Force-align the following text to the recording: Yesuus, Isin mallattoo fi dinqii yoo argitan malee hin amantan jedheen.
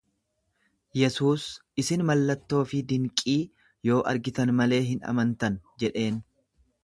Yesuus, 0.99 1.43
Isin 1.83 2.03
mallattoo 2.09 2.63
fi 2.71 2.79
dinqii 2.93 3.37
yoo 3.89 4.01
argitan 4.13 4.55
malee 4.61 4.83
hin 4.87 5.05
amantan 5.13 5.61
jedheen. 5.85 6.19